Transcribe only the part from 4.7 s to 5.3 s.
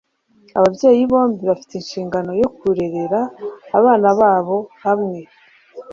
hamwe